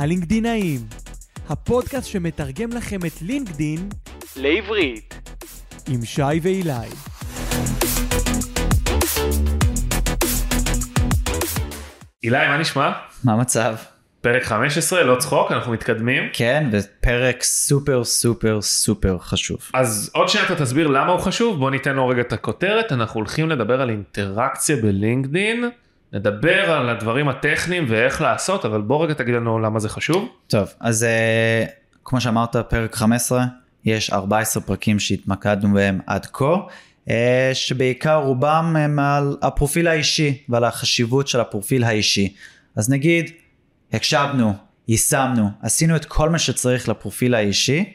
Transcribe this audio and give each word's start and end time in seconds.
הלינקדינאים, 0.00 0.80
הפודקאסט 1.48 2.06
שמתרגם 2.06 2.70
לכם 2.72 2.98
את 3.06 3.22
לינקדין 3.22 3.88
לעברית. 4.36 5.30
עם 5.88 6.04
שי 6.04 6.22
ואילי. 6.42 6.72
אילי, 12.24 12.48
מה 12.48 12.58
נשמע? 12.58 12.92
מה 13.24 13.32
המצב? 13.32 13.74
פרק 14.20 14.42
15, 14.42 15.02
לא 15.02 15.16
צחוק, 15.16 15.52
אנחנו 15.52 15.72
מתקדמים. 15.72 16.22
כן, 16.32 16.70
ופרק 16.72 17.42
סופר 17.42 18.04
סופר 18.04 18.62
סופר 18.62 19.18
חשוב. 19.18 19.58
אז 19.74 20.10
עוד 20.14 20.28
שניה 20.28 20.44
אתה 20.44 20.56
תסביר 20.56 20.86
למה 20.86 21.12
הוא 21.12 21.20
חשוב, 21.20 21.58
בוא 21.58 21.70
ניתן 21.70 21.96
לו 21.96 22.08
רגע 22.08 22.20
את 22.20 22.32
הכותרת, 22.32 22.92
אנחנו 22.92 23.20
הולכים 23.20 23.50
לדבר 23.50 23.80
על 23.80 23.90
אינטראקציה 23.90 24.76
בלינקדין, 24.76 25.64
נדבר 26.12 26.70
על 26.70 26.88
הדברים 26.88 27.28
הטכניים 27.28 27.86
ואיך 27.88 28.20
לעשות, 28.20 28.64
אבל 28.64 28.80
בוא 28.80 29.04
רגע 29.04 29.14
תגיד 29.14 29.34
לנו 29.34 29.58
למה 29.58 29.78
זה 29.78 29.88
חשוב. 29.88 30.28
טוב, 30.46 30.68
אז 30.80 31.06
uh, 31.66 31.70
כמו 32.04 32.20
שאמרת, 32.20 32.56
פרק 32.56 32.94
15, 32.94 33.44
יש 33.84 34.10
14 34.10 34.62
פרקים 34.62 34.98
שהתמקדנו 34.98 35.74
בהם 35.74 36.00
עד 36.06 36.26
כה. 36.26 36.54
uh, 37.06 37.10
שבעיקר 37.52 38.16
רובם 38.16 38.76
הם 38.78 38.98
על 38.98 39.36
הפרופיל 39.42 39.88
האישי 39.88 40.42
ועל 40.48 40.64
החשיבות 40.64 41.28
של 41.28 41.40
הפרופיל 41.40 41.84
האישי. 41.84 42.34
אז 42.76 42.90
נגיד, 42.90 43.30
הקשבנו, 43.92 44.54
יישמנו, 44.88 45.50
עשינו 45.62 45.96
את 45.96 46.04
כל 46.04 46.28
מה 46.30 46.38
שצריך 46.38 46.88
לפרופיל 46.88 47.34
האישי. 47.34 47.92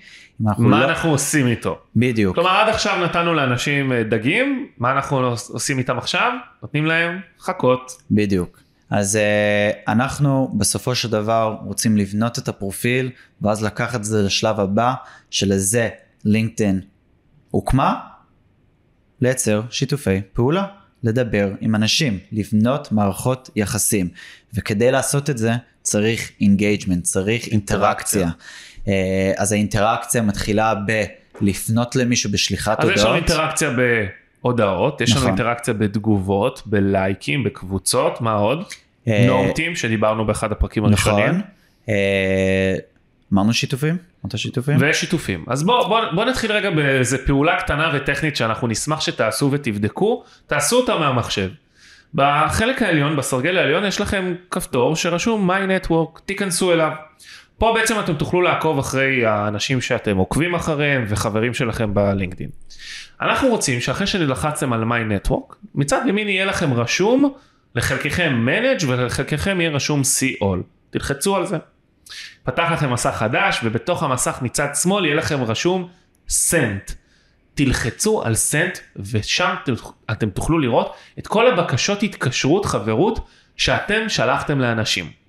אנחנו 0.48 0.63
מה 0.63 0.80
לא... 0.80 0.85
אנחנו 0.85 1.09
עושים 1.09 1.48
איתו? 1.48 1.77
בדיוק. 1.95 2.35
כלומר 2.35 2.49
עד 2.49 2.70
עכשיו 2.70 3.05
נתנו 3.05 3.34
לאנשים 3.34 3.91
אה, 3.91 4.03
דגים, 4.03 4.67
מה 4.77 4.91
אנחנו 4.91 5.17
עושים 5.49 5.77
איתם 5.77 5.98
עכשיו? 5.98 6.31
נותנים 6.61 6.85
להם 6.85 7.20
חכות. 7.39 8.02
בדיוק. 8.11 8.66
אז 8.89 9.16
אה, 9.16 9.91
אנחנו 9.91 10.52
בסופו 10.58 10.95
של 10.95 11.09
דבר 11.09 11.58
רוצים 11.66 11.97
לבנות 11.97 12.39
את 12.39 12.47
הפרופיל 12.47 13.11
ואז 13.42 13.64
לקחת 13.64 14.00
את 14.00 14.03
זה 14.03 14.22
לשלב 14.22 14.59
הבא 14.59 14.94
שלזה 15.30 15.89
לינקדאין 16.25 16.81
הוקמה, 17.52 17.99
לייצר 19.22 19.61
שיתופי 19.70 20.22
פעולה, 20.33 20.66
לדבר 21.03 21.52
עם 21.61 21.75
אנשים, 21.75 22.20
לבנות 22.31 22.92
מערכות 22.92 23.49
יחסים 23.55 24.09
וכדי 24.53 24.92
לעשות 24.92 25.30
את 25.30 25.38
זה 25.38 25.52
צריך 25.81 26.31
engagement, 26.42 27.03
צריך 27.03 27.47
אינטראקציה. 27.47 28.27
אה, 28.27 28.31
אז 29.38 29.52
האינטראקציה 29.52 30.22
מתחילה 30.22 30.73
בלפנות 31.41 31.95
למישהו 31.95 32.31
בשליחת 32.31 32.80
אז 32.80 32.89
הודעות. 32.89 32.97
אז 32.97 33.00
יש 33.00 33.05
לנו 33.05 33.16
אינטראקציה 33.16 33.69
בהודעות, 34.42 35.02
יש 35.02 35.09
נכון. 35.11 35.22
לנו 35.22 35.30
אינטראקציה 35.30 35.73
בתגובות, 35.73 36.61
בלייקים, 36.66 37.44
בקבוצות, 37.44 38.22
מה 38.22 38.33
עוד? 38.33 38.64
אה, 39.08 39.27
נוטים 39.27 39.75
שדיברנו 39.75 40.25
באחד 40.25 40.52
הפרקים 40.52 40.86
הראשונים. 40.86 41.30
נכון. 41.30 41.42
אה, 41.89 42.75
אמרנו 43.33 43.53
שיתופים? 43.53 43.97
אמרת 44.25 44.38
שיתופים? 44.38 44.77
ושיתופים. 44.80 45.45
אז 45.47 45.64
בואו 45.64 45.88
בוא, 45.88 45.99
בוא 46.16 46.25
נתחיל 46.25 46.52
רגע 46.52 46.70
באיזה 46.70 47.25
פעולה 47.25 47.59
קטנה 47.59 47.92
וטכנית 47.94 48.36
שאנחנו 48.36 48.67
נשמח 48.67 49.02
שתעשו 49.02 49.49
ותבדקו, 49.52 50.23
תעשו 50.47 50.75
אותה 50.75 50.97
מהמחשב. 50.99 51.49
בחלק 52.14 52.81
העליון, 52.81 53.16
בסרגל 53.16 53.58
העליון, 53.58 53.86
יש 53.86 54.02
לכם 54.02 54.36
כפתור 54.52 54.95
שרשום 54.95 55.52
My 55.52 55.88
Network, 55.88 56.20
תיכנסו 56.25 56.73
אליו. 56.73 56.92
פה 57.58 57.73
בעצם 57.75 58.00
אתם 58.00 58.14
תוכלו 58.14 58.42
לעקוב 58.42 58.80
אחרי 58.80 59.25
האנשים 59.25 59.81
שאתם 59.81 60.17
עוקבים 60.17 60.56
אחריהם 60.56 61.06
וחברים 61.08 61.53
שלכם 61.53 61.94
בלינקדאין. 61.94 62.50
אנחנו 63.22 63.48
רוצים 63.48 63.81
שאחרי 63.81 64.08
שלחצתם 64.08 64.73
על 64.73 64.84
My 64.84 65.28
Network, 65.28 65.56
מצד 65.76 66.02
ימין 66.08 66.30
יהיה 66.30 66.45
לכם 66.45 66.73
רשום 66.73 67.33
לחלקכם 67.76 68.48
Manage 68.48 68.86
ולחלקכם 68.88 69.61
יהיה 69.61 69.72
רשום 69.72 70.02
See 70.02 70.42
All. 70.44 70.64
תלחצו 70.89 71.36
על 71.36 71.45
זה. 71.45 71.58
פתח 72.44 72.67
לכם 72.73 72.94
מסך 72.94 73.16
חדש 73.16 73.59
ובתוך 73.64 74.03
המסך 74.03 74.39
מצד 74.42 74.67
שמאל 74.81 75.06
יהיה 75.06 75.16
לכם 75.16 75.44
רשום 75.44 75.89
Send. 76.30 76.93
תלחצו 77.54 78.23
על 78.23 78.33
Send 78.33 78.80
ושם 78.95 79.55
אתם 80.11 80.30
תוכלו 80.30 80.60
לראות 80.60 80.95
את 81.20 81.27
כל 81.27 81.48
הבקשות 81.48 82.04
התקשרות 82.04 82.66
חברות 82.66 83.27
שאתם 83.58 84.10
שלחתם 84.10 84.60
לאנשים. 84.60 85.24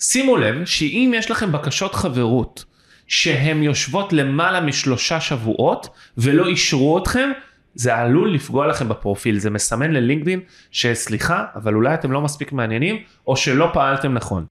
שימו 0.00 0.36
לב 0.36 0.64
שאם 0.64 1.12
יש 1.16 1.30
לכם 1.30 1.52
בקשות 1.52 1.94
חברות 1.94 2.64
שהן 3.06 3.62
יושבות 3.62 4.12
למעלה 4.12 4.60
משלושה 4.60 5.20
שבועות 5.20 5.88
ולא 6.18 6.46
אישרו 6.46 6.98
אתכם, 6.98 7.30
זה 7.74 7.94
עלול 7.96 8.34
לפגוע 8.34 8.66
לכם 8.66 8.88
בפרופיל, 8.88 9.38
זה 9.38 9.50
מסמן 9.50 9.90
ללינקדין 9.90 10.40
שסליחה, 10.70 11.44
אבל 11.56 11.74
אולי 11.74 11.94
אתם 11.94 12.12
לא 12.12 12.20
מספיק 12.20 12.52
מעניינים 12.52 13.02
או 13.26 13.36
שלא 13.36 13.70
פעלתם 13.72 14.14
נכון. 14.14 14.46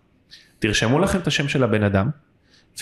תרשמו 0.59 0.99
לכם 0.99 1.19
את 1.19 1.27
השם 1.27 1.47
של 1.47 1.63
הבן 1.63 1.83
אדם 1.83 2.09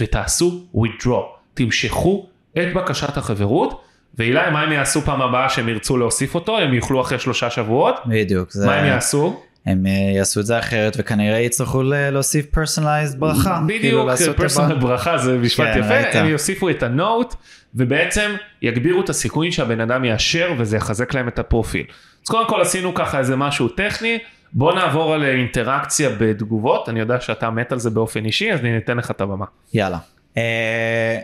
ותעשו 0.01 0.67
withdraw, 0.75 1.23
תמשכו 1.53 2.29
את 2.53 2.73
בקשת 2.75 3.17
החברות 3.17 3.83
ואילי 4.15 4.51
מה 4.51 4.61
הם 4.61 4.71
יעשו 4.71 5.01
פעם 5.01 5.21
הבאה 5.21 5.49
שהם 5.49 5.69
ירצו 5.69 5.97
להוסיף 5.97 6.35
אותו? 6.35 6.57
הם 6.57 6.73
יוכלו 6.73 7.01
אחרי 7.01 7.19
שלושה 7.19 7.49
שבועות? 7.49 7.95
בדיוק 8.05 8.51
זה... 8.51 8.65
מה 8.65 8.75
הם 8.75 8.85
יעשו 8.85 9.41
הם 9.65 9.85
אה, 9.85 9.91
יעשו 10.15 10.39
את 10.39 10.45
זה 10.45 10.59
אחרת 10.59 10.95
וכנראה 10.99 11.39
יצטרכו 11.39 11.83
להוסיף 11.83 12.45
פרסונליזד 12.45 13.19
ברכה. 13.19 13.61
בדיוק, 13.67 14.09
פרסונל 14.37 14.67
כאילו 14.67 14.81
ברכה 14.81 15.17
זה 15.17 15.37
משפט 15.37 15.65
כן, 15.73 15.79
יפה, 15.79 15.93
היית. 15.93 16.15
הם 16.15 16.25
יוסיפו 16.25 16.69
את 16.69 16.83
הנוט 16.83 17.33
ובעצם 17.75 18.35
יגבירו 18.61 19.01
את 19.01 19.09
הסיכויים 19.09 19.51
שהבן 19.51 19.79
אדם 19.79 20.05
יאשר 20.05 20.53
וזה 20.57 20.77
יחזק 20.77 21.13
להם 21.13 21.27
את 21.27 21.39
הפרופיל. 21.39 21.85
אז 22.25 22.29
קודם 22.29 22.49
כל 22.49 22.61
עשינו 22.61 22.93
ככה 22.93 23.19
איזה 23.19 23.35
משהו 23.35 23.67
טכני, 23.67 24.19
בוא 24.53 24.73
נעבור 24.73 25.13
על 25.13 25.23
אינטראקציה 25.23 26.09
בתגובות, 26.17 26.89
אני 26.89 26.99
יודע 26.99 27.21
שאתה 27.21 27.49
מת 27.49 27.71
על 27.71 27.79
זה 27.79 27.89
באופן 27.89 28.25
אישי 28.25 28.53
אז 28.53 28.59
אני 28.59 28.77
אתן 28.77 28.97
לך 28.97 29.11
את 29.11 29.21
הבמה. 29.21 29.45
יאללה. 29.73 29.97
אה, 30.37 31.19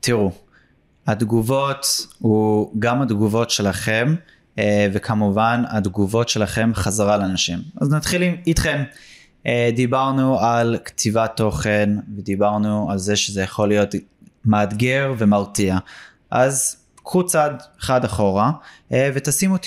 תראו, 0.00 0.32
התגובות 1.06 2.06
הוא 2.18 2.72
גם 2.78 3.02
התגובות 3.02 3.50
שלכם. 3.50 4.14
אה, 4.58 4.88
וכמובן 4.92 5.62
התגובות 5.68 6.28
שלכם 6.28 6.70
חזרה 6.74 7.16
לאנשים. 7.16 7.58
אז 7.80 7.92
נתחיל 7.92 8.22
איתכם. 8.46 8.82
אה, 9.46 9.70
דיברנו 9.74 10.40
על 10.40 10.76
כתיבת 10.84 11.32
תוכן 11.36 11.90
ודיברנו 12.16 12.90
על 12.90 12.98
זה 12.98 13.16
שזה 13.16 13.42
יכול 13.42 13.68
להיות 13.68 13.94
מאתגר 14.44 15.14
ומרתיע. 15.18 15.78
אז 16.30 16.76
קחו 17.04 17.26
צעד 17.26 17.62
אחד 17.80 18.04
אחורה 18.04 18.50
אה, 18.92 19.10
ותשימו 19.14 19.56
90% 19.56 19.58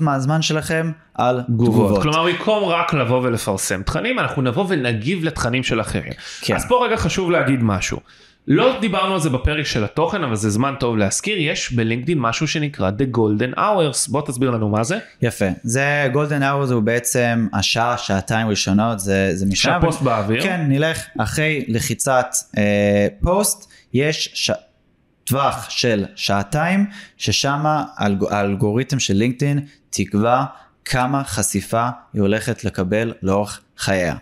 מהזמן 0.00 0.42
שלכם 0.42 0.92
על 1.14 1.42
תגובות. 1.46 2.02
כלומר 2.02 2.24
במקום 2.24 2.64
רק 2.64 2.94
לבוא 2.94 3.20
ולפרסם 3.22 3.82
תכנים 3.82 4.18
אנחנו 4.18 4.42
נבוא 4.42 4.66
ונגיב 4.68 5.24
לתכנים 5.24 5.62
של 5.62 5.80
אחרים. 5.80 6.12
כן. 6.40 6.56
אז 6.56 6.68
פה 6.68 6.86
רגע 6.86 6.96
חשוב 6.96 7.30
להגיד 7.30 7.62
משהו. 7.62 7.98
לא 8.46 8.80
דיברנו 8.80 9.14
על 9.14 9.20
זה 9.20 9.30
בפרק 9.30 9.66
של 9.66 9.84
התוכן 9.84 10.24
אבל 10.24 10.34
זה 10.34 10.50
זמן 10.50 10.74
טוב 10.80 10.96
להזכיר 10.96 11.38
יש 11.38 11.72
בלינקדאין 11.72 12.18
משהו 12.18 12.48
שנקרא 12.48 12.90
The 12.90 13.16
Golden 13.16 13.58
Hours 13.58 14.10
בוא 14.10 14.22
תסביר 14.26 14.50
לנו 14.50 14.68
מה 14.68 14.84
זה. 14.84 14.98
יפה 15.22 15.44
זה 15.62 16.08
Golden 16.14 16.42
Hours 16.42 16.72
הוא 16.72 16.82
בעצם 16.82 17.48
השעה 17.52 17.98
שעתיים 17.98 18.48
ראשונות 18.48 19.00
זה 19.00 19.30
זה 19.34 19.46
משם. 19.46 19.70
שהפוסט 19.70 20.02
באוויר. 20.02 20.42
כן 20.42 20.60
נלך 20.68 21.06
אחרי 21.18 21.64
לחיצת 21.68 22.26
אה, 22.58 23.06
פוסט 23.22 23.72
יש 23.92 24.30
ש... 24.34 24.50
טווח 25.24 25.70
של 25.70 26.04
שעתיים 26.14 26.86
ששם 27.16 27.64
האלגוריתם 28.30 28.98
של 28.98 29.14
לינקדאין 29.14 29.60
תקבע 29.90 30.44
כמה 30.84 31.24
חשיפה 31.24 31.88
היא 32.12 32.22
הולכת 32.22 32.64
לקבל 32.64 33.12
לאורך 33.22 33.60
חייה. 33.78 34.16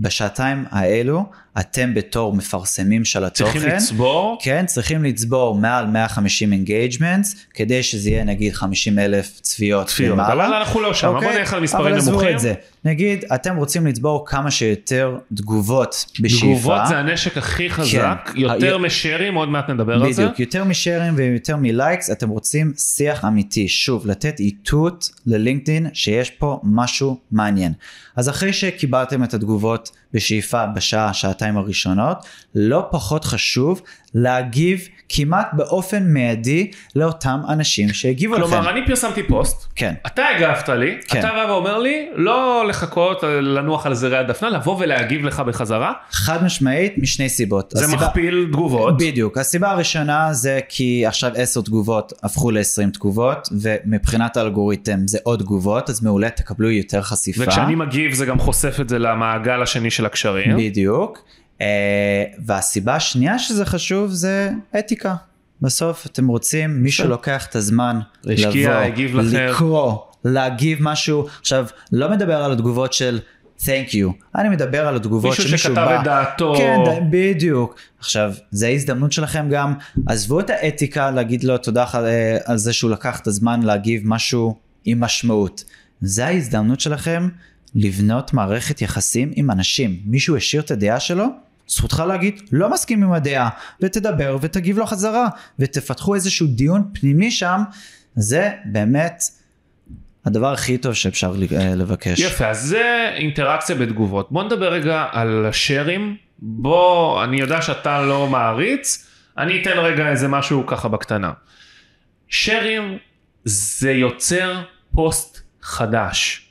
בשעתיים 0.00 0.64
האלו 0.70 1.24
אתם 1.58 1.94
בתור 1.94 2.32
מפרסמים 2.32 3.04
של 3.04 3.24
התוכן, 3.24 3.52
צריכים 3.52 3.70
לצבור? 3.70 4.38
כן, 4.42 4.66
צריכים 4.66 5.04
לצבור 5.04 5.54
מעל 5.54 5.86
150 5.86 6.52
engagements, 6.52 7.36
כדי 7.54 7.82
שזה 7.82 8.10
יהיה 8.10 8.24
נגיד 8.24 8.52
50 8.52 8.98
אלף 8.98 9.40
צפיות 9.40 9.86
צפיות, 9.86 10.18
אבל 10.18 10.40
אנחנו 10.40 10.80
לא 10.80 10.94
שם, 10.94 11.08
אוקיי? 11.08 11.28
בוא 11.28 11.38
נלך 11.38 11.52
על 11.52 11.60
מספרים 11.60 11.94
נמוכים. 11.94 12.14
אבל 12.14 12.28
עזבו 12.28 12.34
את 12.34 12.40
זה, 12.40 12.54
נגיד 12.84 13.24
אתם 13.34 13.56
רוצים 13.56 13.86
לצבור 13.86 14.26
כמה 14.26 14.50
שיותר 14.50 15.16
תגובות 15.34 16.04
בשאיפה. 16.20 16.46
תגובות 16.46 16.80
זה 16.88 16.98
הנשק 16.98 17.36
הכי 17.36 17.70
חזק, 17.70 18.30
כן. 18.34 18.40
יותר 18.40 18.78
משרים, 18.78 19.34
עוד 19.34 19.48
מעט 19.48 19.70
נדבר 19.70 19.92
בדיוק, 19.92 20.06
על 20.06 20.12
זה. 20.12 20.22
בדיוק, 20.22 20.40
יותר 20.40 20.64
משרים 20.64 21.14
ויותר 21.16 21.56
מלייקס, 21.56 22.10
אתם 22.10 22.28
רוצים 22.28 22.72
שיח 22.76 23.24
אמיתי, 23.24 23.68
שוב, 23.68 24.06
לתת 24.06 24.40
איתות 24.40 25.10
ללינקדאין 25.26 25.86
שיש 25.92 26.30
פה 26.30 26.60
משהו 26.62 27.18
מעניין. 27.32 27.72
אז 28.16 28.28
אחרי 28.28 28.52
שקיבלתם 28.52 29.24
את 29.24 29.34
התגובות 29.34 29.90
בשאיפה 30.12 30.66
בשעה, 30.66 31.14
שעתיים 31.14 31.43
הראשונות, 31.56 32.18
לא 32.54 32.88
פחות 32.90 33.24
חשוב 33.24 33.82
להגיב 34.14 34.88
כמעט 35.08 35.48
באופן 35.52 36.02
מיידי 36.02 36.70
לאותם 36.96 37.40
אנשים 37.48 37.88
שהגיבו 37.88 38.34
לכם. 38.34 38.46
כלומר, 38.46 38.70
אני 38.70 38.86
פרסמתי 38.86 39.22
פוסט, 39.22 39.72
כן. 39.74 39.94
אתה 40.06 40.22
הגבת 40.36 40.68
לי, 40.68 40.98
כן. 41.08 41.18
אתה 41.18 41.28
בא 41.28 41.50
ואומר 41.52 41.78
לי, 41.78 42.08
לא 42.14 42.64
לחכות, 42.68 43.22
לנוח 43.22 43.86
על 43.86 43.94
זרי 43.94 44.16
הדפנה, 44.18 44.50
לבוא 44.50 44.76
ולהגיב 44.78 45.24
לך 45.24 45.40
בחזרה. 45.40 45.92
חד 46.10 46.44
משמעית, 46.44 46.98
משני 46.98 47.28
סיבות. 47.28 47.72
זה 47.76 47.84
הסיבה... 47.84 48.06
מכפיל 48.06 48.48
תגובות. 48.52 48.98
בדיוק. 48.98 49.38
הסיבה 49.38 49.70
הראשונה 49.70 50.32
זה 50.32 50.60
כי 50.68 51.06
עכשיו 51.06 51.30
עשר 51.34 51.60
תגובות 51.60 52.12
הפכו 52.22 52.50
ל-20 52.50 52.90
תגובות, 52.92 53.48
ומבחינת 53.60 54.36
האלגוריתם 54.36 55.06
זה 55.06 55.18
עוד 55.22 55.40
תגובות, 55.40 55.90
אז 55.90 56.02
מעולה, 56.02 56.30
תקבלו 56.30 56.70
יותר 56.70 57.02
חשיפה. 57.02 57.42
וכשאני 57.42 57.74
מגיב 57.74 58.14
זה 58.14 58.26
גם 58.26 58.38
חושף 58.38 58.76
את 58.80 58.88
זה 58.88 58.98
למעגל 58.98 59.62
השני 59.62 59.90
של 59.90 60.06
הקשרים. 60.06 60.56
בדיוק. 60.56 61.18
אה, 61.64 62.24
והסיבה 62.46 62.94
השנייה 62.96 63.38
שזה 63.38 63.64
חשוב 63.64 64.10
זה 64.10 64.50
אתיקה. 64.78 65.14
בסוף 65.62 66.06
אתם 66.06 66.26
רוצים 66.28 66.82
מישהו 66.82 67.08
לוקח 67.08 67.46
את 67.46 67.56
הזמן 67.56 67.98
השקיע, 68.32 68.80
לבוא. 68.88 69.22
לקרוא, 69.22 69.98
להגיב 70.24 70.78
משהו. 70.80 71.26
עכשיו, 71.40 71.66
לא 71.92 72.10
מדבר 72.10 72.36
על 72.44 72.52
התגובות 72.52 72.92
של 72.92 73.20
thank 73.60 73.90
you, 73.92 74.12
אני 74.34 74.48
מדבר 74.48 74.86
על 74.88 74.96
התגובות 74.96 75.30
מישהו 75.30 75.48
שמישהו 75.48 75.68
שכתב 75.74 75.84
בא. 75.84 76.00
את 76.00 76.04
דעתו. 76.04 76.54
כן, 76.58 76.76
ד- 76.86 77.10
בדיוק. 77.10 77.74
עכשיו, 77.98 78.32
זה 78.50 78.66
ההזדמנות 78.66 79.12
שלכם 79.12 79.48
גם, 79.50 79.74
עזבו 80.06 80.40
את 80.40 80.50
האתיקה 80.50 81.10
להגיד 81.10 81.44
לו 81.44 81.58
תודה 81.58 81.84
אה, 81.94 82.36
על 82.44 82.56
זה 82.58 82.72
שהוא 82.72 82.90
לקח 82.90 83.20
את 83.20 83.26
הזמן 83.26 83.62
להגיב 83.62 84.02
משהו 84.04 84.56
עם 84.84 85.00
משמעות. 85.00 85.64
זה 86.00 86.26
ההזדמנות 86.26 86.80
שלכם 86.80 87.28
לבנות 87.74 88.32
מערכת 88.34 88.82
יחסים 88.82 89.32
עם 89.34 89.50
אנשים. 89.50 90.00
מישהו 90.06 90.36
השאיר 90.36 90.62
את 90.62 90.70
הדעה 90.70 91.00
שלו, 91.00 91.26
זכותך 91.66 92.02
להגיד 92.08 92.40
לא 92.52 92.70
מסכים 92.70 93.02
עם 93.02 93.12
הדעה, 93.12 93.48
ותדבר 93.80 94.36
ותגיב 94.40 94.78
לו 94.78 94.86
חזרה, 94.86 95.28
ותפתחו 95.58 96.14
איזשהו 96.14 96.46
דיון 96.46 96.90
פנימי 96.92 97.30
שם. 97.30 97.62
זה 98.16 98.50
באמת 98.64 99.22
הדבר 100.24 100.52
הכי 100.52 100.78
טוב 100.78 100.94
שאפשר 100.94 101.34
אה, 101.56 101.74
לבקש. 101.74 102.20
יפה, 102.20 102.46
אז 102.46 102.60
זה 102.60 103.10
אינטראקציה 103.14 103.76
בתגובות. 103.76 104.32
בוא 104.32 104.44
נדבר 104.44 104.72
רגע 104.72 105.06
על 105.12 105.46
השארים. 105.46 106.16
בוא, 106.38 107.24
אני 107.24 107.40
יודע 107.40 107.62
שאתה 107.62 108.02
לא 108.02 108.26
מעריץ, 108.26 109.06
אני 109.38 109.62
אתן 109.62 109.78
רגע 109.78 110.08
איזה 110.08 110.28
משהו 110.28 110.66
ככה 110.66 110.88
בקטנה. 110.88 111.32
שרים 112.28 112.98
זה 113.44 113.92
יוצר 113.92 114.62
פוסט 114.94 115.40
חדש. 115.62 116.43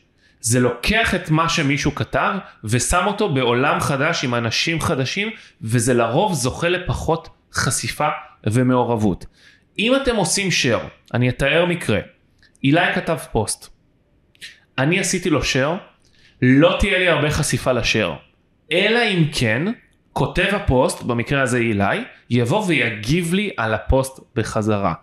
זה 0.43 0.59
לוקח 0.59 1.15
את 1.15 1.29
מה 1.29 1.49
שמישהו 1.49 1.95
כתב 1.95 2.33
ושם 2.63 3.03
אותו 3.07 3.33
בעולם 3.33 3.79
חדש 3.79 4.23
עם 4.23 4.35
אנשים 4.35 4.81
חדשים, 4.81 5.29
וזה 5.61 5.93
לרוב 5.93 6.33
זוכה 6.33 6.69
לפחות 6.69 7.29
חשיפה 7.53 8.09
ומעורבות. 8.45 9.25
אם 9.79 9.95
אתם 9.95 10.15
עושים 10.15 10.49
share, 10.49 10.87
אני 11.13 11.29
אתאר 11.29 11.65
מקרה. 11.65 11.99
אילי 12.63 12.93
כתב 12.95 13.17
פוסט. 13.31 13.69
אני 14.77 14.99
עשיתי 14.99 15.29
לו 15.29 15.39
share, 15.41 15.77
לא 16.41 16.75
תהיה 16.79 16.99
לי 16.99 17.07
הרבה 17.07 17.31
חשיפה 17.31 17.71
ל 17.71 17.78
share. 17.78 18.15
אלא 18.71 18.99
אם 18.99 19.25
כן, 19.31 19.63
כותב 20.13 20.47
הפוסט, 20.51 21.03
במקרה 21.03 21.41
הזה 21.41 21.57
אילי, 21.57 22.03
יבוא 22.29 22.65
ויגיב 22.67 23.33
לי 23.33 23.49
על 23.57 23.73
הפוסט 23.73 24.19
בחזרה. 24.35 24.93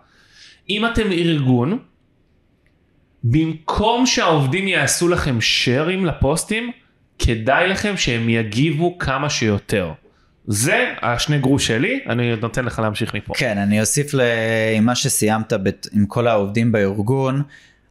אם 0.69 0.85
אתם 0.85 1.11
ארגון, 1.11 1.79
במקום 3.23 4.05
שהעובדים 4.05 4.67
יעשו 4.67 5.07
לכם 5.07 5.37
share 5.41 5.87
ים 5.87 6.05
לפוסטים, 6.05 6.71
כדאי 7.19 7.67
לכם 7.67 7.97
שהם 7.97 8.29
יגיבו 8.29 8.97
כמה 8.97 9.29
שיותר. 9.29 9.91
זה 10.47 10.93
השני 11.01 11.39
גרוש 11.39 11.67
שלי, 11.67 11.99
אני 12.09 12.35
נותן 12.35 12.65
לך 12.65 12.79
להמשיך 12.79 13.13
מפה. 13.15 13.33
כן, 13.37 13.57
אני 13.57 13.79
אוסיף 13.81 14.13
ל- 14.13 14.21
עם 14.77 14.85
מה 14.85 14.95
שסיימת 14.95 15.53
בת- 15.53 15.87
עם 15.93 16.05
כל 16.05 16.27
העובדים 16.27 16.71
בארגון, 16.71 17.43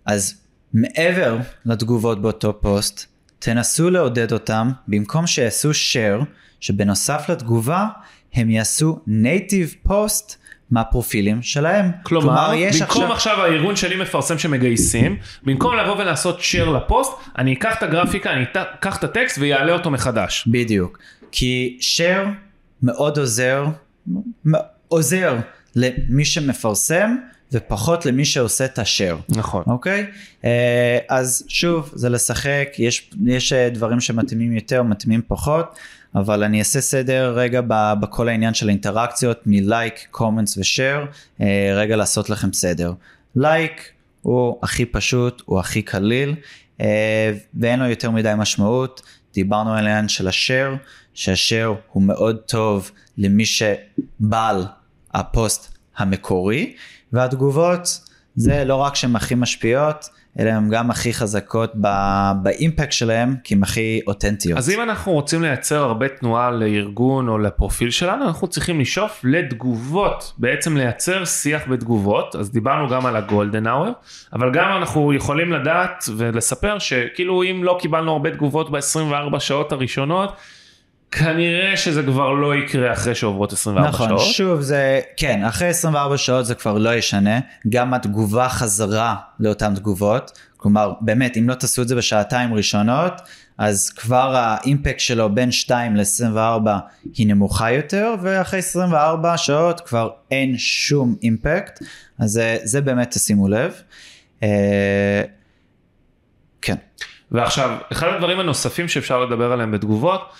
אז 0.06 0.34
מעבר 0.74 1.36
לתגובות 1.66 2.22
באותו 2.22 2.60
פוסט, 2.60 3.06
תנסו 3.38 3.90
לעודד 3.90 4.32
אותם, 4.32 4.70
במקום 4.88 5.26
שיעשו 5.26 5.70
share, 5.70 6.24
שבנוסף 6.60 7.24
לתגובה, 7.28 7.86
הם 8.34 8.50
יעשו 8.50 8.98
native 9.08 9.88
post 9.88 10.34
מהפרופילים 10.70 11.42
שלהם. 11.42 11.90
כלומר, 12.02 12.52
יש 12.54 12.82
במקום 12.82 13.12
עכשיו... 13.12 13.32
עכשיו 13.32 13.44
הארגון 13.44 13.76
שלי 13.76 13.96
מפרסם 13.96 14.38
שמגייסים, 14.38 15.16
במקום 15.42 15.76
לבוא 15.76 15.96
ולעשות 15.96 16.40
share 16.40 16.70
לפוסט, 16.70 17.12
אני 17.38 17.52
אקח 17.52 17.78
את 17.78 17.82
הגרפיקה, 17.82 18.32
אני 18.32 18.44
אקח 18.52 18.98
את 18.98 19.04
הטקסט 19.04 19.38
ויעלה 19.38 19.72
אותו 19.72 19.90
מחדש. 19.90 20.44
בדיוק. 20.46 20.98
כי 21.32 21.78
share 21.80 22.28
מאוד 22.82 23.18
עוזר, 23.18 23.66
עוזר 24.88 25.36
למי 25.76 26.24
שמפרסם, 26.24 27.16
ופחות 27.52 28.06
למי 28.06 28.24
שעושה 28.24 28.64
את 28.64 28.78
השare. 28.78 29.36
נכון. 29.36 29.62
אוקיי? 29.66 30.06
אה, 30.44 30.98
אז 31.08 31.44
שוב, 31.48 31.90
זה 31.94 32.08
לשחק, 32.08 32.68
יש, 32.78 33.10
יש 33.26 33.52
אה, 33.52 33.70
דברים 33.70 34.00
שמתאימים 34.00 34.52
יותר, 34.52 34.82
מתאימים 34.82 35.22
פחות, 35.28 35.78
אבל 36.14 36.44
אני 36.44 36.58
אעשה 36.58 36.80
סדר 36.80 37.32
רגע 37.36 37.60
ב- 37.68 37.94
בכל 38.00 38.28
העניין 38.28 38.54
של 38.54 38.68
האינטראקציות 38.68 39.42
מלייק, 39.46 39.94
קומנטס 40.10 40.58
ושאר, 40.58 41.04
רגע 41.74 41.96
לעשות 41.96 42.30
לכם 42.30 42.52
סדר. 42.52 42.92
לייק 43.36 43.92
הוא 44.22 44.58
הכי 44.62 44.84
פשוט, 44.84 45.42
הוא 45.44 45.60
הכי 45.60 45.82
קליל, 45.82 46.34
אה, 46.80 47.32
ואין 47.54 47.80
לו 47.80 47.86
יותר 47.86 48.10
מדי 48.10 48.32
משמעות. 48.36 49.02
דיברנו 49.34 49.70
על 49.70 49.76
העניין 49.76 50.08
של 50.08 50.28
ה 50.28 50.35
share, 50.35 50.74
שה 51.14 51.37
share 51.37 51.74
הוא 51.92 52.02
מאוד 52.02 52.36
טוב 52.36 52.90
למי 53.18 53.44
שבעל 53.46 54.64
הפוסט 55.14 55.78
המקורי, 55.96 56.74
והתגובות 57.12 58.00
זה 58.34 58.64
לא 58.64 58.74
רק 58.74 58.94
שהן 58.94 59.16
הכי 59.16 59.34
משפיעות, 59.34 60.08
אלא 60.38 60.50
הן 60.50 60.70
גם 60.70 60.90
הכי 60.90 61.12
חזקות 61.12 61.72
באימפקט 62.42 62.92
שלהן, 62.92 63.36
כי 63.44 63.54
הן 63.54 63.62
הכי 63.62 64.00
אותנטיות. 64.06 64.58
אז 64.58 64.70
אם 64.70 64.82
אנחנו 64.82 65.12
רוצים 65.12 65.42
לייצר 65.42 65.82
הרבה 65.82 66.08
תנועה 66.08 66.50
לארגון 66.50 67.28
או 67.28 67.38
לפרופיל 67.38 67.90
שלנו, 67.90 68.24
אנחנו 68.24 68.48
צריכים 68.48 68.80
לשאוף 68.80 69.20
לתגובות, 69.24 70.32
בעצם 70.38 70.76
לייצר 70.76 71.24
שיח 71.24 71.62
בתגובות, 71.68 72.36
אז 72.36 72.52
דיברנו 72.52 72.88
גם 72.88 73.06
על 73.06 73.16
ה 73.16 73.24
golden 73.24 73.66
hour, 73.66 73.92
אבל 74.32 74.52
גם 74.52 74.76
אנחנו 74.76 75.12
יכולים 75.12 75.52
לדעת 75.52 76.04
ולספר 76.16 76.78
שכאילו 76.78 77.42
אם 77.42 77.64
לא 77.64 77.78
קיבלנו 77.80 78.12
הרבה 78.12 78.30
תגובות 78.30 78.70
ב-24 78.70 79.38
שעות 79.38 79.72
הראשונות, 79.72 80.32
כנראה 81.10 81.76
שזה 81.76 82.02
כבר 82.02 82.32
לא 82.32 82.54
יקרה 82.54 82.92
אחרי 82.92 83.14
שעוברות 83.14 83.52
24 83.52 83.88
נכון, 83.88 84.08
שעות. 84.08 84.20
שוב 84.20 84.60
זה, 84.60 85.00
כן, 85.16 85.44
אחרי 85.44 85.68
24 85.68 86.16
שעות 86.16 86.46
זה 86.46 86.54
כבר 86.54 86.78
לא 86.78 86.94
ישנה, 86.94 87.40
גם 87.68 87.94
התגובה 87.94 88.48
חזרה 88.48 89.16
לאותן 89.40 89.74
תגובות, 89.74 90.38
כלומר, 90.56 90.92
באמת, 91.00 91.36
אם 91.36 91.48
לא 91.48 91.54
תעשו 91.54 91.82
את 91.82 91.88
זה 91.88 91.96
בשעתיים 91.96 92.54
ראשונות, 92.54 93.12
אז 93.58 93.90
כבר 93.90 94.36
האימפקט 94.36 95.00
שלו 95.00 95.34
בין 95.34 95.52
2 95.52 95.96
ל-24 95.96 96.68
היא 97.14 97.26
נמוכה 97.26 97.72
יותר, 97.72 98.14
ואחרי 98.22 98.58
24 98.58 99.36
שעות 99.36 99.80
כבר 99.80 100.10
אין 100.30 100.58
שום 100.58 101.16
אימפקט, 101.22 101.82
אז 102.18 102.30
זה, 102.30 102.58
זה 102.62 102.80
באמת 102.80 103.10
תשימו 103.10 103.48
לב. 103.48 103.74
אה, 104.42 105.22
כן. 106.62 106.76
ועכשיו, 107.30 107.78
אחד 107.92 108.06
הדברים 108.08 108.40
הנוספים 108.40 108.88
שאפשר 108.88 109.24
לדבר 109.24 109.52
עליהם 109.52 109.70
בתגובות, 109.70 110.32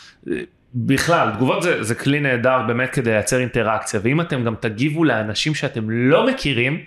בכלל, 0.75 1.31
תגובות 1.35 1.63
זה, 1.63 1.83
זה 1.83 1.95
כלי 1.95 2.21
נהדר 2.21 2.59
באמת 2.67 2.91
כדי 2.91 3.11
לייצר 3.11 3.41
אינטראקציה, 3.41 4.01
ואם 4.03 4.21
אתם 4.21 4.45
גם 4.45 4.55
תגיבו 4.61 5.05
לאנשים 5.05 5.55
שאתם 5.55 5.91
לא 5.91 6.27
מכירים, 6.27 6.81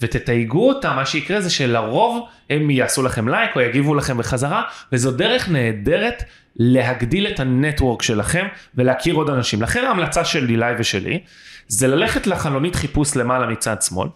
ותתייגו 0.00 0.68
אותם, 0.68 0.92
מה 0.96 1.06
שיקרה 1.06 1.40
זה 1.40 1.50
שלרוב 1.50 2.26
הם 2.50 2.70
יעשו 2.70 3.02
לכם 3.02 3.28
לייק 3.28 3.56
או 3.56 3.60
יגיבו 3.60 3.94
לכם 3.94 4.18
בחזרה, 4.18 4.62
וזו 4.92 5.10
דרך 5.10 5.48
נהדרת 5.48 6.22
להגדיל 6.56 7.26
את 7.26 7.40
הנטוורק 7.40 8.02
שלכם 8.02 8.46
ולהכיר 8.74 9.14
עוד 9.14 9.30
אנשים. 9.30 9.62
לכן 9.62 9.84
ההמלצה 9.84 10.24
של 10.24 10.48
אילי 10.48 10.72
ושלי, 10.78 11.20
זה 11.68 11.88
ללכת 11.88 12.26
לחלונית 12.26 12.74
חיפוש 12.74 13.16
למעלה 13.16 13.46
מצד 13.46 13.82
שמאל, 13.82 14.08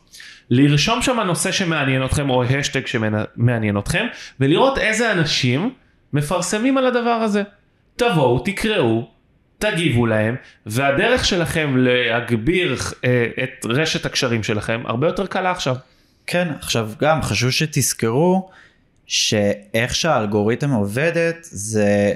לרשום 0.51 1.03
שם 1.03 1.21
נושא 1.21 1.53
שמעניין 1.53 2.05
אתכם 2.05 2.31
או 2.31 2.45
השטג 2.45 2.87
שמעניין 2.87 3.79
אתכם, 3.79 4.07
ולראות 4.41 4.79
איזה 4.79 5.13
אנשים 5.13 5.71
מפרסמים 6.13 6.79
על 6.79 6.87
הדבר 6.87 7.11
הזה. 7.11 7.43
תבואו, 8.01 8.39
תקראו, 8.39 9.09
תגיבו 9.59 10.07
להם, 10.07 10.37
והדרך 10.67 11.25
שלכם 11.25 11.77
להגביר 11.77 12.77
אה, 13.05 13.27
את 13.43 13.67
רשת 13.69 14.07
הקשרים 14.07 14.43
שלכם 14.43 14.83
הרבה 14.85 15.07
יותר 15.07 15.27
קלה 15.27 15.51
עכשיו. 15.51 15.77
כן, 16.27 16.49
עכשיו 16.59 16.91
גם 17.01 17.23
חשוב 17.23 17.51
שתזכרו 17.51 18.51
שאיך 19.07 19.95
שהאלגוריתם 19.95 20.71
עובדת 20.71 21.37
זה 21.43 22.13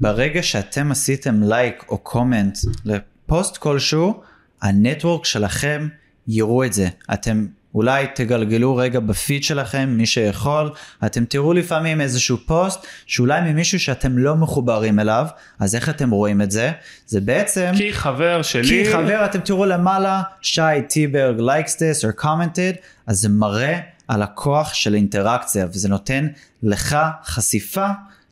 ברגע 0.00 0.42
שאתם 0.42 0.90
עשיתם 0.90 1.42
לייק 1.42 1.84
או 1.88 1.98
comment 1.98 2.58
לפוסט 2.84 3.56
כלשהו, 3.56 4.22
ה 4.62 4.70
network 4.70 5.24
שלכם 5.24 5.88
יראו 6.28 6.64
את 6.64 6.72
זה. 6.72 6.88
אתם 7.12 7.46
אולי 7.74 8.06
תגלגלו 8.14 8.76
רגע 8.76 9.00
בפיד 9.00 9.44
שלכם, 9.44 9.88
מי 9.88 10.06
שיכול, 10.06 10.70
אתם 11.06 11.24
תראו 11.24 11.52
לפעמים 11.52 12.00
איזשהו 12.00 12.36
פוסט 12.46 12.86
שאולי 13.06 13.40
ממישהו 13.52 13.80
שאתם 13.80 14.18
לא 14.18 14.36
מחוברים 14.36 14.98
אליו, 15.00 15.26
אז 15.58 15.74
איך 15.74 15.88
אתם 15.88 16.10
רואים 16.10 16.42
את 16.42 16.50
זה? 16.50 16.72
זה 17.06 17.20
בעצם... 17.20 17.72
כי 17.76 17.92
חבר 17.92 18.42
שלי... 18.42 18.68
כי 18.68 18.92
חבר, 18.92 19.24
אתם 19.24 19.40
תראו 19.40 19.64
למעלה, 19.66 20.22
שי 20.40 20.62
טיברג 20.88 21.40
likes 21.40 21.72
this 21.72 22.04
or 22.04 22.22
commented, 22.24 22.76
אז 23.06 23.20
זה 23.20 23.28
מראה 23.28 23.78
על 24.08 24.22
הכוח 24.22 24.74
של 24.74 24.94
אינטראקציה, 24.94 25.66
וזה 25.72 25.88
נותן 25.88 26.26
לך 26.62 26.96
חשיפה 27.24 27.86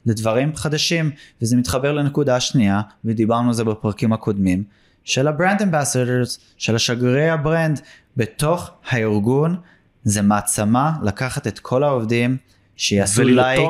לדברים 0.06 0.56
חדשים, 0.56 1.10
וזה 1.42 1.56
מתחבר 1.56 1.92
לנקודה 1.92 2.36
השנייה, 2.36 2.80
ודיברנו 3.04 3.48
על 3.48 3.54
זה 3.54 3.64
בפרקים 3.64 4.12
הקודמים, 4.12 4.64
של 5.06 5.28
ה 5.28 5.34
brand 5.34 5.62
ambassadors, 5.62 6.38
של 6.58 6.76
השגרירי 6.76 7.28
ה 7.28 7.36
brand, 7.36 7.80
בתוך 8.16 8.70
הארגון, 8.88 9.56
זה 10.04 10.22
מעצמה 10.22 10.92
לקחת 11.02 11.46
את 11.46 11.58
כל 11.58 11.84
העובדים, 11.84 12.36
שיעשו 12.76 13.22
לייק, 13.25 13.60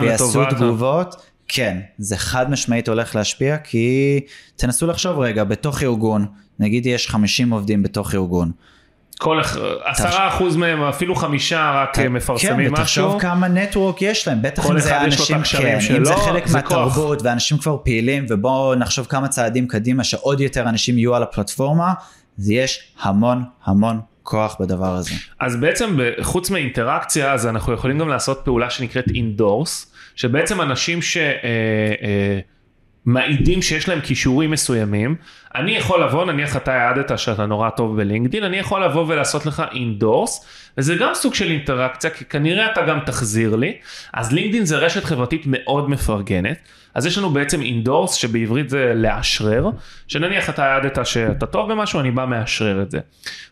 ויעשו 0.00 0.44
תגובות, 0.50 1.16
כן, 1.48 1.80
זה 1.98 2.16
חד 2.16 2.50
משמעית 2.50 2.88
הולך 2.88 3.16
להשפיע, 3.16 3.58
כי 3.58 4.20
תנסו 4.56 4.86
לחשוב 4.86 5.18
רגע, 5.18 5.44
בתוך 5.44 5.82
ארגון, 5.82 6.26
נגיד 6.58 6.86
יש 6.86 7.08
50 7.08 7.50
עובדים 7.50 7.82
בתוך 7.82 8.14
ארגון. 8.14 8.52
כל 9.18 9.40
עשרה 9.84 10.28
אחוז 10.28 10.56
מהם, 10.56 10.82
אפילו 10.82 11.14
חמישה 11.14 11.72
רק 11.74 11.98
אה, 11.98 12.08
מפרסמים 12.08 12.56
כן, 12.56 12.72
משהו. 12.72 12.74
ותחשוב 12.74 13.20
כמה 13.20 13.48
נטוורק 13.48 14.02
יש 14.02 14.28
להם, 14.28 14.42
בטח 14.42 14.70
אם 14.70 14.78
זה 14.78 15.00
אנשים, 15.00 15.36
כן, 15.58 15.74
אם 15.74 15.80
שלו, 15.80 16.04
זה 16.04 16.16
חלק 16.16 16.46
זה 16.46 16.62
כוח. 16.62 16.72
מהתרבות 16.72 17.22
ואנשים 17.22 17.58
כבר 17.58 17.76
פעילים, 17.84 18.26
ובואו 18.28 18.74
נחשוב 18.74 19.06
כמה 19.06 19.28
צעדים 19.28 19.68
קדימה 19.68 20.04
שעוד 20.04 20.40
יותר 20.40 20.68
אנשים 20.68 20.98
יהיו 20.98 21.14
על 21.14 21.22
הפלטפורמה, 21.22 21.92
אז 22.38 22.50
יש 22.50 22.92
המון 23.02 23.42
המון 23.64 24.00
כוח 24.22 24.56
בדבר 24.60 24.94
הזה. 24.94 25.10
אז 25.40 25.56
בעצם 25.56 25.98
חוץ 26.22 26.50
מאינטראקציה 26.50 27.32
אז 27.32 27.46
אנחנו 27.46 27.72
יכולים 27.72 27.98
גם 27.98 28.08
לעשות 28.08 28.40
פעולה 28.44 28.70
שנקראת 28.70 29.04
אינדורס 29.14 29.92
שבעצם 30.16 30.60
אנשים 30.60 30.98
שמעידים 33.04 33.62
שיש 33.62 33.88
להם 33.88 34.00
כישורים 34.00 34.50
מסוימים 34.50 35.16
אני 35.54 35.76
יכול 35.76 36.04
לבוא 36.04 36.24
נניח 36.24 36.56
אתה 36.56 36.72
העדת 36.74 37.18
שאתה 37.18 37.46
נורא 37.46 37.70
טוב 37.70 37.96
בלינקדין 37.96 38.44
אני 38.44 38.56
יכול 38.56 38.84
לבוא 38.84 39.04
ולעשות 39.08 39.46
לך 39.46 39.62
אינדורס 39.72 40.46
וזה 40.78 40.94
גם 40.94 41.10
סוג 41.14 41.34
של 41.34 41.50
אינטראקציה 41.50 42.10
כי 42.10 42.24
כנראה 42.24 42.72
אתה 42.72 42.82
גם 42.82 42.98
תחזיר 43.06 43.56
לי 43.56 43.76
אז 44.12 44.32
לינקדין 44.32 44.64
זה 44.64 44.76
רשת 44.76 45.04
חברתית 45.04 45.42
מאוד 45.46 45.90
מפרגנת 45.90 46.58
אז 46.94 47.06
יש 47.06 47.18
לנו 47.18 47.30
בעצם 47.30 47.62
אינדורס 47.62 48.14
שבעברית 48.14 48.70
זה 48.70 48.92
לאשרר 48.94 49.70
שנניח 50.08 50.50
אתה 50.50 50.64
העדת 50.64 51.06
שאתה 51.06 51.46
טוב 51.46 51.72
במשהו 51.72 52.00
אני 52.00 52.10
בא 52.10 52.24
מאשרר 52.26 52.82
את 52.82 52.90
זה. 52.90 52.98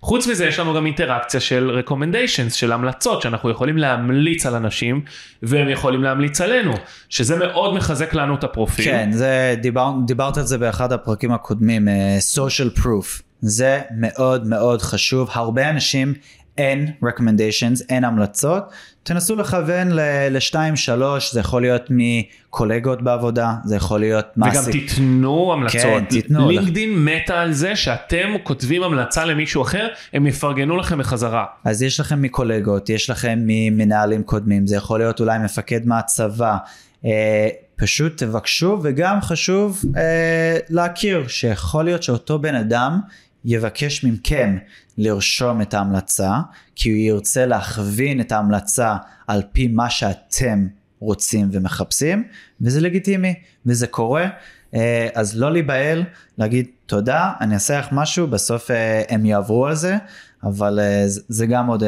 חוץ 0.00 0.26
מזה 0.26 0.46
יש 0.46 0.58
לנו 0.58 0.74
גם 0.74 0.86
אינטראקציה 0.86 1.40
של 1.40 1.82
recommendations 1.86 2.50
של 2.54 2.72
המלצות 2.72 3.22
שאנחנו 3.22 3.50
יכולים 3.50 3.78
להמליץ 3.78 4.46
על 4.46 4.54
אנשים 4.54 5.00
והם 5.42 5.68
יכולים 5.68 6.02
להמליץ 6.02 6.40
עלינו 6.40 6.72
שזה 7.08 7.36
מאוד 7.36 7.74
מחזק 7.74 8.14
לנו 8.14 8.34
את 8.34 8.44
הפרופיל. 8.44 8.84
כן, 8.84 9.12
זה, 9.12 9.54
דיבר, 9.60 9.92
דיברת 10.06 10.36
על 10.36 10.44
זה 10.44 10.58
באחד 10.58 10.92
הפרקים 10.92 11.32
הקודמים, 11.32 11.88
אה, 11.88 12.18
social 12.34 12.78
proof. 12.78 13.22
זה 13.44 13.80
מאוד 13.96 14.46
מאוד 14.46 14.82
חשוב, 14.82 15.28
הרבה 15.32 15.70
אנשים 15.70 16.14
אין 16.58 16.92
recommendations, 17.04 17.84
אין 17.88 18.04
המלצות, 18.04 18.64
תנסו 19.02 19.36
לכוון 19.36 19.88
לשתיים 20.30 20.76
שלוש, 20.76 21.32
זה 21.32 21.40
יכול 21.40 21.62
להיות 21.62 21.82
מקולגות 21.90 23.02
בעבודה, 23.02 23.54
זה 23.64 23.76
יכול 23.76 24.00
להיות 24.00 24.26
וגם 24.36 24.46
מעסיק. 24.46 24.72
תיתנו 24.72 25.52
המלצות. 25.52 25.80
כן, 25.82 26.04
תיתנו. 26.04 26.50
לינקדין 26.50 27.04
מתה 27.04 27.40
על 27.40 27.52
זה 27.52 27.76
שאתם 27.76 28.34
כותבים 28.42 28.82
המלצה 28.82 29.24
למישהו 29.24 29.62
אחר, 29.62 29.88
הם 30.12 30.26
יפרגנו 30.26 30.76
לכם 30.76 30.98
בחזרה. 30.98 31.44
אז 31.64 31.82
יש 31.82 32.00
לכם 32.00 32.22
מקולגות, 32.22 32.90
יש 32.90 33.10
לכם 33.10 33.38
ממנהלים 33.42 34.22
קודמים, 34.22 34.66
זה 34.66 34.76
יכול 34.76 35.00
להיות 35.00 35.20
אולי 35.20 35.38
מפקד 35.38 35.86
מהצבא. 35.86 36.56
אה, 37.04 37.48
פשוט 37.76 38.22
תבקשו 38.22 38.78
וגם 38.82 39.20
חשוב 39.20 39.84
אה, 39.96 40.58
להכיר 40.68 41.28
שיכול 41.28 41.84
להיות 41.84 42.02
שאותו 42.02 42.38
בן 42.38 42.54
אדם 42.54 43.00
יבקש 43.44 44.04
מכם 44.04 44.56
לרשום 44.98 45.62
את 45.62 45.74
ההמלצה, 45.74 46.32
כי 46.76 46.90
הוא 46.90 46.98
ירצה 46.98 47.46
להכווין 47.46 48.20
את 48.20 48.32
ההמלצה 48.32 48.96
על 49.26 49.42
פי 49.52 49.68
מה 49.68 49.90
שאתם 49.90 50.66
רוצים 51.00 51.48
ומחפשים, 51.52 52.24
וזה 52.60 52.80
לגיטימי, 52.80 53.34
וזה 53.66 53.86
קורה. 53.86 54.26
אה, 54.74 55.08
אז 55.14 55.38
לא 55.38 55.52
להיבהל, 55.52 56.04
להגיד 56.38 56.66
תודה, 56.86 57.32
אני 57.40 57.54
אעשה 57.54 57.78
לך 57.78 57.88
משהו, 57.92 58.26
בסוף 58.26 58.70
אה, 58.70 59.02
הם 59.08 59.26
יעברו 59.26 59.66
על 59.66 59.74
זה, 59.74 59.96
אבל 60.44 60.80
אה, 60.80 61.02
זה- 61.06 61.46
גם 61.46 61.66
עוד, 61.66 61.82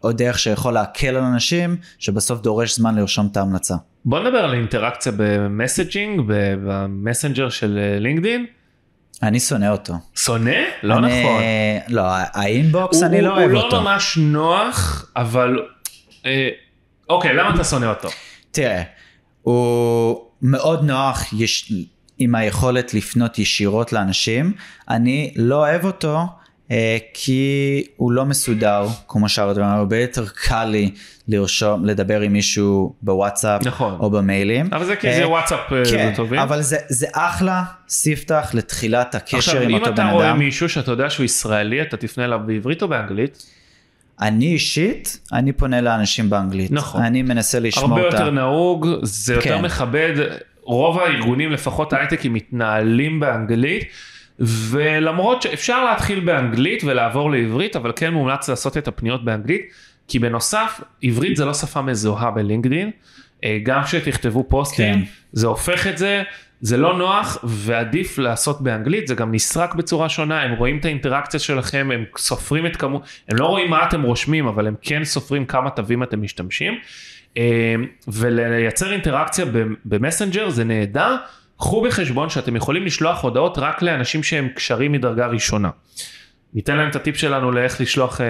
עוד 0.00 0.18
דרך 0.18 0.38
שיכול 0.38 0.74
להקל 0.74 1.16
על 1.16 1.22
אנשים, 1.24 1.76
שבסוף 1.98 2.40
דורש 2.40 2.76
זמן 2.76 2.94
לרשום 2.94 3.28
את 3.32 3.36
ההמלצה. 3.36 3.74
בוא 4.04 4.20
נדבר 4.20 4.38
על 4.38 4.54
אינטראקציה 4.54 5.12
ב 5.16 5.25
messaging, 5.25 6.20
במסנג'ר 6.66 7.48
של 7.48 7.78
לינקדין. 8.00 8.46
אני 9.22 9.40
שונא 9.40 9.66
אותו. 9.68 9.94
שונא? 10.16 10.50
לא 10.82 10.94
אני, 10.98 11.22
נכון. 11.22 11.42
לא, 11.88 12.02
ה 12.08 12.23
inbox 12.23 12.96
הוא- 12.96 13.06
אני 13.06 13.18
הוא- 13.20 13.26
לא 13.28 13.36
אוהב 13.36 13.50
הוא 13.50 13.60
אותו. 13.60 13.76
לא 13.76 13.82
ממש 13.82 14.18
נוח, 14.20 15.06
אבל... 15.16 15.58
אה, 16.26 16.48
אוקיי, 17.08 17.34
למה 17.34 17.54
אתה 17.54 17.64
שונא 17.64 17.86
אותו? 17.86 18.08
תראה, 18.50 18.82
הוא 19.42 20.20
מאוד 20.42 20.84
נוח 20.84 21.32
יש, 21.32 21.72
עם 22.18 22.34
היכולת 22.34 22.94
לפנות 22.94 23.38
ישירות 23.38 23.92
לאנשים. 23.92 24.52
אני 24.90 25.34
לא 25.36 25.56
אוהב 25.56 25.84
אותו 25.84 26.18
כי 27.14 27.84
הוא 27.96 28.12
לא 28.12 28.24
מסודר, 28.24 28.86
כמו 29.08 29.28
שאר 29.28 29.48
הדברים, 29.48 29.68
הרבה 29.68 29.98
יותר 29.98 30.24
קל 30.26 30.64
לי 30.64 30.90
לרשום, 31.28 31.84
לדבר 31.84 32.20
עם 32.20 32.32
מישהו 32.32 32.94
בוואטסאפ 33.02 33.66
נכון. 33.66 33.96
או 34.00 34.10
במיילים. 34.10 34.68
אבל 34.72 34.84
זה 34.84 34.96
כי 34.96 35.08
אה, 35.08 35.16
זה 35.16 35.28
וואטסאפ 35.28 35.72
אה, 35.72 35.82
כן, 35.90 36.12
טובים. 36.16 36.40
אבל 36.40 36.62
זה, 36.62 36.76
זה 36.88 37.06
אחלה 37.12 37.64
ספתח 37.88 38.50
לתחילת 38.54 39.14
הקשר 39.14 39.38
עכשיו, 39.38 39.62
עם 39.62 39.68
אם 39.68 39.74
אותו 39.74 39.90
אתה 39.90 40.02
בן 40.02 40.08
רואה 40.08 40.30
אדם. 40.30 40.38
מישהו 40.38 40.68
שאתה 40.68 40.90
יודע 40.90 41.10
שהוא 41.10 41.24
ישראלי, 41.24 41.82
אתה 41.82 41.96
תפנה 41.96 42.24
אליו 42.24 42.40
בעברית 42.46 42.82
או 42.82 42.88
באנגלית? 42.88 43.46
אני 44.20 44.46
אישית, 44.46 45.18
אני 45.32 45.52
פונה 45.52 45.80
לאנשים 45.80 46.30
באנגלית. 46.30 46.70
נכון. 46.70 47.02
אני 47.02 47.22
מנסה 47.22 47.60
לשמור 47.60 47.98
הרבה 47.98 48.08
את 48.08 48.14
ה... 48.14 48.16
יותר 48.16 48.30
נהוג, 48.30 48.86
זה 49.02 49.34
יותר 49.34 49.56
כן. 49.56 49.64
מכבד, 49.64 50.14
רוב 50.62 50.98
הארגונים, 50.98 51.52
לפחות 51.52 51.92
הייטקים, 51.92 52.32
מתנהלים 52.32 53.20
באנגלית, 53.20 53.84
ולמרות 54.40 55.42
שאפשר 55.42 55.84
להתחיל 55.84 56.20
באנגלית 56.20 56.84
ולעבור 56.84 57.30
לעברית, 57.30 57.76
אבל 57.76 57.92
כן 57.96 58.12
מומלץ 58.12 58.48
לעשות 58.48 58.76
את 58.76 58.88
הפניות 58.88 59.24
באנגלית, 59.24 59.72
כי 60.08 60.18
בנוסף, 60.18 60.80
עברית 61.02 61.36
זה 61.36 61.44
לא 61.44 61.54
שפה 61.54 61.82
מזוהה 61.82 62.30
בלינקדין, 62.30 62.90
אה, 63.44 63.58
גם 63.62 63.84
כשתכתבו 63.84 64.44
פוסטים, 64.48 64.94
כן. 64.94 65.00
זה 65.32 65.46
הופך 65.46 65.86
את 65.86 65.98
זה. 65.98 66.22
זה 66.60 66.76
לא 66.76 66.98
נוח 66.98 67.38
ועדיף 67.44 68.18
לעשות 68.18 68.60
באנגלית, 68.60 69.06
זה 69.06 69.14
גם 69.14 69.34
נסרק 69.34 69.74
בצורה 69.74 70.08
שונה, 70.08 70.42
הם 70.42 70.52
רואים 70.52 70.78
את 70.78 70.84
האינטראקציה 70.84 71.40
שלכם, 71.40 71.90
הם 71.94 72.04
סופרים 72.16 72.66
את 72.66 72.76
כמות, 72.76 73.02
הם 73.28 73.36
לא 73.36 73.46
רואים 73.46 73.70
מה 73.70 73.84
אתם 73.88 74.02
רושמים, 74.02 74.46
אבל 74.46 74.66
הם 74.66 74.74
כן 74.82 75.04
סופרים 75.04 75.44
כמה 75.44 75.70
תווים 75.70 76.02
אתם 76.02 76.22
משתמשים. 76.22 76.74
אה, 77.36 77.74
ולייצר 78.08 78.92
אינטראקציה 78.92 79.44
במסנג'ר 79.84 80.50
זה 80.50 80.64
נהדר, 80.64 81.16
קחו 81.58 81.82
בחשבון 81.82 82.30
שאתם 82.30 82.56
יכולים 82.56 82.86
לשלוח 82.86 83.22
הודעות 83.22 83.58
רק 83.58 83.82
לאנשים 83.82 84.22
שהם 84.22 84.48
קשרים 84.48 84.92
מדרגה 84.92 85.26
ראשונה. 85.26 85.70
ניתן 86.54 86.76
להם 86.76 86.90
את 86.90 86.96
הטיפ 86.96 87.16
שלנו 87.16 87.52
לאיך 87.52 87.80
לשלוח 87.80 88.20
אה, 88.20 88.26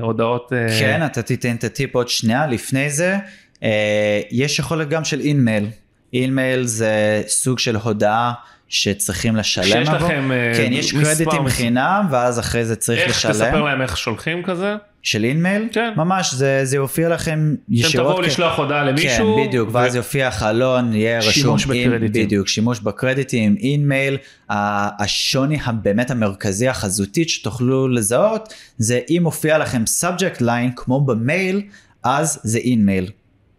הודעות. 0.00 0.52
אה, 0.52 0.78
כן, 0.80 1.06
אתה 1.06 1.22
תיתן 1.22 1.56
את 1.56 1.64
הטיפ 1.64 1.94
עוד 1.94 2.08
שנייה. 2.08 2.46
לפני 2.46 2.90
זה, 2.90 3.16
אה, 3.62 4.20
יש 4.30 4.58
יכולת 4.58 4.88
גם 4.88 5.04
של 5.04 5.20
InMail. 5.20 5.66
InMail 6.12 6.64
זה 6.64 7.22
סוג 7.26 7.58
של 7.58 7.76
הודעה 7.76 8.32
שצריכים 8.68 9.36
לשלם 9.36 9.64
שיש 9.64 9.88
עבור. 9.88 10.08
לכם, 10.08 10.32
אה, 10.32 10.52
כן, 10.56 10.72
יש 10.72 10.94
מספר 10.94 11.14
קרדיטים 11.24 11.48
חינם, 11.48 12.06
ואז 12.10 12.38
אחרי 12.38 12.64
זה 12.64 12.76
צריך 12.76 13.00
איך 13.00 13.10
לשלם. 13.10 13.32
תספר 13.32 13.62
להם 13.62 13.82
איך 13.82 13.96
שולחים 13.96 14.42
כזה? 14.42 14.74
של 15.02 15.24
InMail? 15.24 15.68
כן. 15.72 15.92
ממש, 15.96 16.34
זה, 16.34 16.60
זה 16.64 16.76
יופיע 16.76 17.08
לכם 17.08 17.54
אתם 17.64 17.74
ישירות. 17.74 18.06
תבואו 18.12 18.24
כ- 18.24 18.26
לשלוח 18.26 18.58
הודעה 18.58 18.84
למישהו. 18.84 19.36
כן, 19.36 19.48
בדיוק, 19.48 19.68
ואז 19.72 19.94
יופיע 19.94 20.30
חלון, 20.30 20.92
יהיה 20.92 21.18
רשום, 21.18 21.32
שימוש 21.32 21.66
בקרדיטים. 21.66 22.26
בדיוק, 22.26 22.48
שימוש 22.48 22.80
בקרדיטים, 22.80 23.56
InMail, 23.60 24.16
ה- 24.50 25.02
השוני 25.04 25.58
הבאמת 25.64 26.10
המרכזי 26.10 26.68
החזותית 26.68 27.28
שתוכלו 27.28 27.88
לזהות, 27.88 28.54
זה 28.78 29.00
אם 29.10 29.20
מופיע 29.22 29.58
לכם 29.58 29.82
subject 30.00 30.40
line 30.42 30.72
כמו 30.76 31.00
במייל, 31.00 31.62
אז 32.04 32.40
זה 32.42 32.58
InMail. 32.58 33.10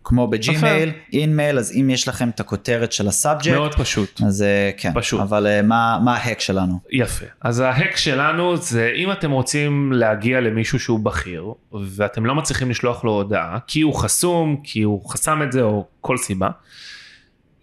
כמו 0.03 0.27
בג'ימייל, 0.27 0.91
InMail, 1.13 1.59
אז 1.59 1.73
אם 1.79 1.89
יש 1.89 2.07
לכם 2.07 2.29
את 2.29 2.39
הכותרת 2.39 2.91
של 2.91 3.07
ה 3.07 3.13
subject, 3.13 3.55
מאוד 3.55 3.75
פשוט. 3.75 4.21
אז 4.25 4.41
אה, 4.41 4.71
כן, 4.77 4.91
פשוט. 4.95 5.21
אבל 5.21 5.47
אה, 5.47 5.61
מה, 5.61 5.99
מה 6.03 6.15
ה 6.15 6.20
hack 6.20 6.39
שלנו? 6.39 6.79
יפה. 6.91 7.25
אז 7.41 7.59
ה 7.59 7.67
hack 7.67 7.97
שלנו 7.97 8.57
זה 8.57 8.91
אם 8.95 9.11
אתם 9.11 9.31
רוצים 9.31 9.91
להגיע 9.93 10.41
למישהו 10.41 10.79
שהוא 10.79 10.99
בכיר 10.99 11.45
ואתם 11.85 12.25
לא 12.25 12.35
מצליחים 12.35 12.69
לשלוח 12.69 13.03
לו 13.03 13.11
הודעה 13.11 13.57
כי 13.67 13.81
הוא 13.81 13.93
חסום, 13.93 14.61
כי 14.63 14.81
הוא 14.81 15.09
חסם 15.09 15.41
את 15.43 15.51
זה 15.51 15.61
או 15.61 15.85
כל 16.01 16.17
סיבה. 16.17 16.49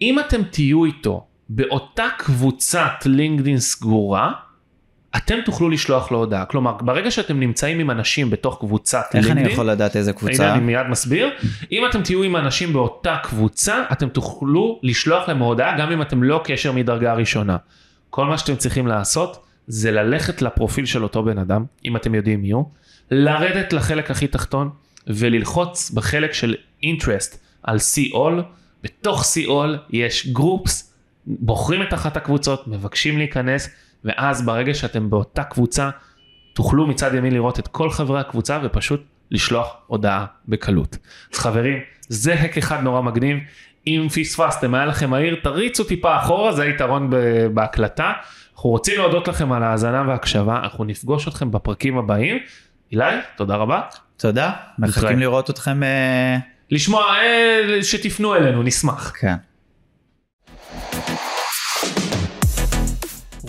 אם 0.00 0.18
אתם 0.18 0.42
תהיו 0.42 0.84
איתו 0.84 1.26
באותה 1.48 2.06
קבוצת 2.18 2.92
לינקדאין 3.04 3.58
סגורה, 3.58 4.32
אתם 5.16 5.38
תוכלו 5.44 5.68
לשלוח 5.68 6.12
לו 6.12 6.18
הודעה. 6.18 6.44
כלומר, 6.44 6.72
ברגע 6.80 7.10
שאתם 7.10 7.40
נמצאים 7.40 7.78
עם 7.78 7.90
אנשים 7.90 8.30
בתוך 8.30 8.58
קבוצת 8.60 9.04
איך 9.04 9.14
לינקדאין, 9.14 9.38
אני 9.38 9.52
יכול 9.52 9.70
לדעת 9.70 9.96
איזה 9.96 10.10
הנה 10.10 10.18
קבוצה? 10.18 10.54
אני 10.54 10.60
מיד 10.60 10.86
מסביר. 10.86 11.30
אם 11.72 11.86
אתם 11.90 12.02
תהיו 12.02 12.22
עם 12.22 12.36
אנשים 12.36 12.72
באותה 12.72 13.16
קבוצה, 13.22 13.84
אתם 13.92 14.08
תוכלו 14.08 14.80
לשלוח 14.82 15.28
להם 15.28 15.38
הודעה 15.38 15.78
גם 15.78 15.92
אם 15.92 16.02
אתם 16.02 16.22
לא 16.22 16.40
קשר 16.44 16.72
מדרגה 16.72 17.14
ראשונה. 17.14 17.56
כל 18.10 18.26
מה 18.26 18.38
שאתם 18.38 18.56
צריכים 18.56 18.86
לעשות 18.86 19.44
זה 19.66 19.90
ללכת 19.90 20.42
לפרופיל 20.42 20.84
של 20.84 21.02
אותו 21.02 21.22
בן 21.22 21.38
אדם, 21.38 21.64
אם 21.84 21.96
אתם 21.96 22.14
יודעים 22.14 22.42
מי 22.42 22.50
הוא, 22.50 22.64
לרדת 23.10 23.72
לחלק 23.72 24.10
הכי 24.10 24.26
תחתון 24.26 24.70
וללחוץ 25.06 25.90
בחלק 25.90 26.32
של 26.32 26.54
interest 26.84 27.36
על 27.62 27.76
see 27.76 28.12
all, 28.12 28.42
בתוך 28.82 29.22
see 29.22 29.46
all 29.46 29.90
יש 29.90 30.32
groups, 30.38 30.70
בוחרים 31.26 31.82
את 31.82 31.94
אחת 31.94 32.16
הקבוצות, 32.16 32.68
מבקשים 32.68 33.18
להיכנס, 33.18 33.70
ואז 34.06 34.46
ברגע 34.46 34.74
שאתם 34.74 35.10
באותה 35.10 35.44
קבוצה, 35.44 35.90
תוכלו 36.54 36.86
מצד 36.86 37.14
ימין 37.14 37.34
לראות 37.34 37.58
את 37.58 37.68
כל 37.68 37.90
חברי 37.90 38.20
הקבוצה 38.20 38.58
ופשוט 38.62 39.04
לשלוח 39.30 39.76
הודעה 39.86 40.26
בקלות. 40.48 40.96
אז 41.34 41.38
חברים, 41.38 41.78
זה 42.08 42.34
האק 42.34 42.58
אחד 42.58 42.82
נורא 42.82 43.00
מגניב. 43.00 43.38
אם 43.86 44.06
פספסתם, 44.14 44.74
היה 44.74 44.86
לכם 44.86 45.10
מהיר, 45.10 45.36
תריצו 45.42 45.84
טיפה 45.84 46.16
אחורה, 46.16 46.52
זה 46.52 46.62
היתרון 46.62 47.10
בהקלטה. 47.54 48.12
אנחנו 48.54 48.70
רוצים 48.70 48.98
להודות 48.98 49.28
לכם 49.28 49.52
על 49.52 49.62
ההאזנה 49.62 50.04
וההקשבה, 50.08 50.60
אנחנו 50.62 50.84
נפגוש 50.84 51.28
אתכם 51.28 51.50
בפרקים 51.50 51.98
הבאים. 51.98 52.38
אילי, 52.92 53.04
תודה 53.36 53.56
רבה. 53.56 53.80
תודה, 54.16 54.52
מחכים. 54.78 55.18
לראות 55.18 55.50
אתכם. 55.50 55.82
אה, 55.82 56.38
לשמוע, 56.70 57.02
אה, 57.02 57.82
שתפנו 57.82 58.34
אלינו, 58.34 58.62
נשמח. 58.62 59.12
כן. 59.20 59.34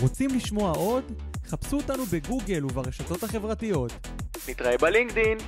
רוצים 0.00 0.30
לשמוע 0.36 0.72
עוד? 0.72 1.04
חפשו 1.46 1.76
אותנו 1.76 2.04
בגוגל 2.06 2.64
וברשתות 2.64 3.22
החברתיות. 3.22 3.92
נתראה 4.48 4.78
בלינקדין! 4.78 5.38